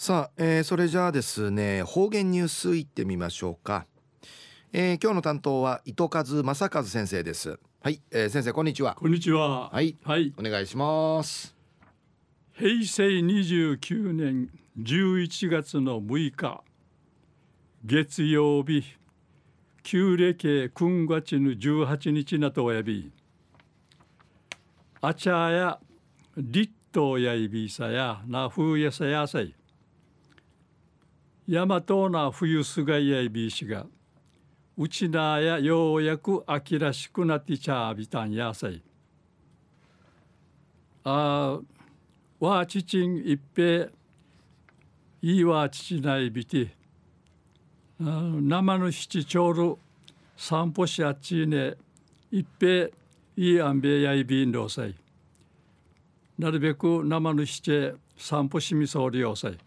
[0.00, 3.84] さあ、えー、それじゃあですね方言ニュースいってみましょうか、
[4.72, 7.58] えー、今日の担当は糸数正和先生です。
[7.82, 8.94] はい、えー、先生こんにちは。
[8.94, 9.70] こんにちは。
[9.70, 11.52] はい、はい、お願いします。
[12.52, 16.62] 平成29年11月の6日
[17.84, 18.84] 月曜日
[19.82, 23.10] 旧暦君月の18日なとおやび
[25.00, 25.80] あちゃや
[26.36, 29.57] 立冬やいびさやなふやさやさい
[31.50, 33.86] 大和な冬すがいやいびしが
[34.76, 38.82] うちなやようやく秋らしくなってちゃびたんやさい。
[41.04, 41.58] あ
[42.38, 43.88] わちちんいっぺ
[45.22, 46.76] いいわちちないびて
[47.98, 49.76] 生の七ちょうる
[50.36, 51.76] 散歩しあっちね
[52.30, 52.92] いっぺ
[53.36, 54.94] いいあんべやいびんろさい。
[56.38, 59.58] なるべく生の七散歩しみそうりよさい。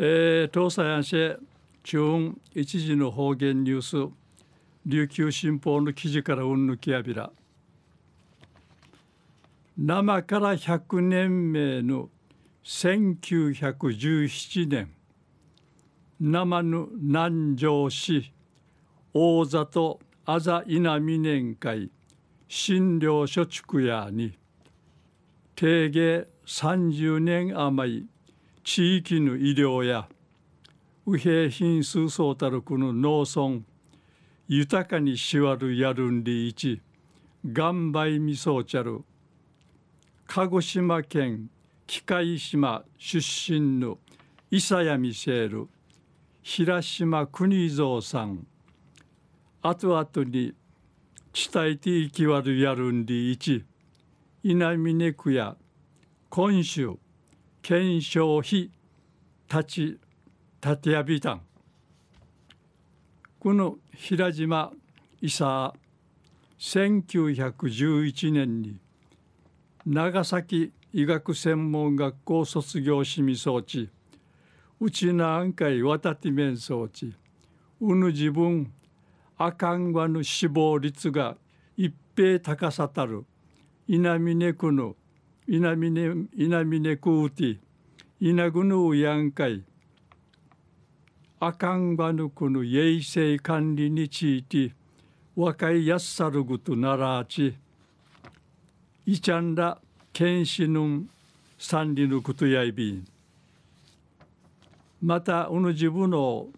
[0.00, 1.36] えー、東西安市
[1.82, 3.96] 中一時の方言ニュース
[4.86, 7.32] 琉球新報の記事からうんぬきやびら。
[9.76, 12.10] 生から100年目の
[12.62, 14.94] 1917年。
[16.20, 18.32] 生の南城市
[19.12, 21.90] 大里あざ稲美年会。
[22.46, 24.38] 診療所地屋に。
[25.56, 28.06] 定芸30年余り。
[28.70, 30.06] 地域の医療や
[31.06, 33.62] 右平品数そうたるこの農村
[34.46, 36.82] 豊かにしわるやるんりいち
[37.42, 39.00] 岩梅みそうちゃる
[40.26, 41.48] 鹿児島県
[41.86, 43.18] 機械島出
[43.52, 43.96] 身の
[44.50, 45.66] 伊佐谷ミシェル
[46.42, 48.46] 平島国蔵さん
[49.62, 50.52] 後々に
[51.32, 53.64] 伝えていきわるやるんりいち
[54.42, 55.56] 稲峰区や
[56.28, 56.98] 今週
[57.68, 58.70] 検証費
[59.46, 59.98] 立ち
[60.64, 61.42] 立てやびたん
[63.38, 64.72] この平島
[65.20, 65.74] 伊佐
[66.58, 68.78] 1911年に
[69.84, 73.90] 長崎医学専門学校卒業しみ装置
[74.80, 77.12] うちなあんかいわたて面装置
[77.82, 78.72] うぬ自分
[79.36, 81.36] あかんわぬ死亡率が
[81.76, 83.26] 一平高さたる
[83.86, 84.96] 稲峰区の
[85.50, 87.56] 稲峰稲峰区うて
[88.20, 89.64] 稲ぐぬうやんかい。
[91.40, 94.74] あかんばぬくぬ衛生管理について
[95.34, 97.54] 若いやっさるぐとならち。
[99.06, 99.78] いちゃんら
[100.12, 101.08] 検視ぬん
[101.56, 103.06] 三里のことやいびん。
[105.00, 106.48] またうぬ自分の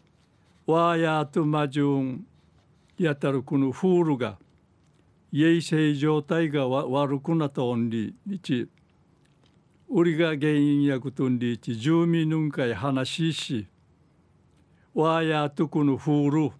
[0.67, 2.27] わやとまじゅん
[2.99, 4.37] やたるこのフールが
[5.33, 8.69] 衛生状態が悪くなったおんりにち。
[9.93, 13.67] ウリが原因やくとんりち住民ぬんか話しし、
[14.95, 16.53] わやとくのふうる、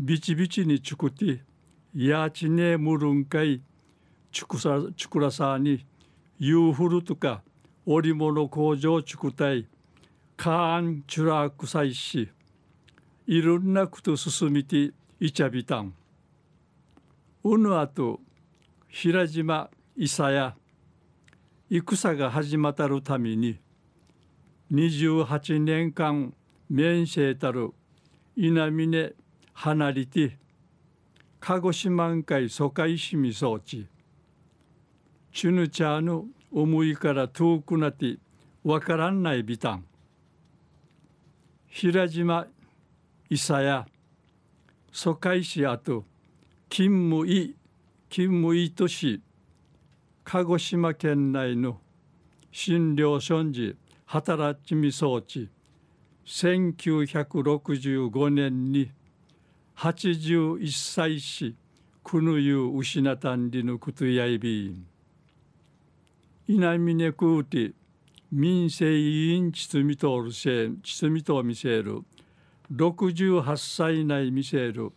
[0.00, 1.44] びちびちにちくて、
[1.94, 3.62] やちねむるんかい、
[4.32, 5.86] ちくさ、ちくらさに、
[6.40, 7.44] ゆうふるとか、
[7.86, 9.68] 織物工場ちくたい、
[10.36, 12.28] かんちゅらくさいし、
[13.28, 14.90] いろんなことすすみて
[15.20, 15.94] いちゃびたん。
[17.44, 18.18] うぬあと、
[18.88, 20.56] ひらじまいさや、
[21.72, 23.60] 戦が始まったるために
[24.72, 26.34] 28年間
[26.68, 27.70] 面せたる
[28.34, 29.12] 稲峰
[29.52, 30.36] 離れて
[31.38, 33.86] 鹿児島海疎開しみ装置
[35.32, 38.16] チュヌチャーの思いから遠くなって
[38.64, 39.84] わからんないビタン
[41.68, 42.48] 平島
[43.28, 43.86] 伊佐や
[44.90, 46.04] 疎開しあと
[46.68, 47.54] 勤務医
[48.10, 49.22] 勤務医都市
[50.24, 51.78] 鹿児島県内の
[52.52, 53.76] 診療所時
[54.06, 55.48] 働きみ装置
[56.26, 58.90] 1965年に
[59.76, 61.56] 81歳し
[62.04, 64.86] くぬゆう失たんりぬくとやいびん。
[66.46, 67.72] 稲峰くうて
[68.30, 72.02] 民生委員ちつみとおるせちつみとみせる。
[72.72, 74.92] 68歳内見せる。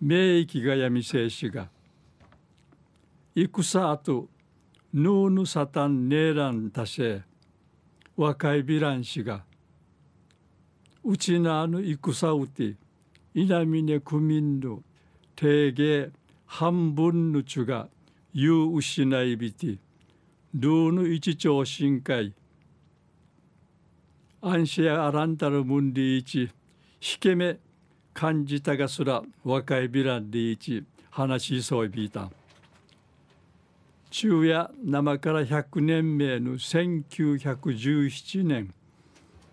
[0.00, 1.68] 名域がやみせいしが。
[3.34, 4.28] 戦あと
[4.94, 7.22] ヌーヌサタンネーランタシェ
[8.16, 9.44] 若いビラン氏が
[11.04, 12.74] うちなぬ戦うて
[13.34, 14.82] 稲峰区民の
[15.36, 16.10] 定芸
[16.46, 17.88] 半分のちが
[18.34, 19.78] 言う失いびて
[20.54, 22.32] ルーヌ一丁深海
[24.40, 27.58] アンシェアランタルムンディイチ引け目
[28.14, 32.30] 感じたがすら若いビランディイチ話しそういびいた。
[34.10, 38.72] 昼夜生から100年目の1917年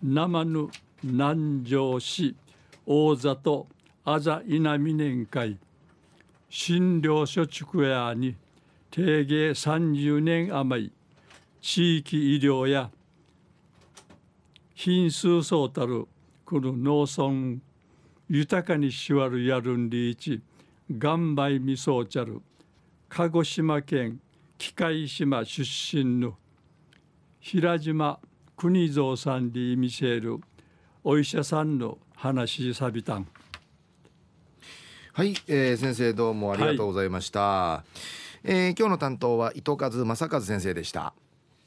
[0.01, 0.69] 生ぬ
[1.03, 2.35] 南城市
[2.85, 3.67] 大里
[4.05, 5.57] あざ稲美年会
[6.49, 8.35] 診療所畜屋に
[8.91, 10.91] 定芸30年余り
[11.59, 12.89] 地域医療や
[14.73, 16.07] 品数そうたる
[16.45, 17.59] この農村
[18.29, 20.41] 豊かにしわるやるんりいち
[20.89, 22.41] 岩梅味噌ちゃる
[23.09, 24.19] 鹿児島県
[24.57, 26.35] 機械島出身の
[27.39, 28.19] 平島
[28.55, 30.39] 国蔵さんに見せる
[31.03, 33.27] お医者さんの話さびたん。
[35.13, 37.83] はい、えー、先生どうもありがとうございました、は
[38.43, 41.13] い、えー、今日の担当は糸数正和先生でした